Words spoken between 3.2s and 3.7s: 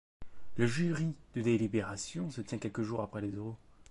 les oraux.